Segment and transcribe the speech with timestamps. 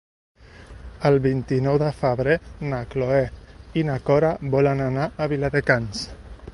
[1.09, 2.37] El vint-i-nou de febrer
[2.71, 3.21] na Cloè
[3.83, 6.07] i na Cora volen anar a Viladecans.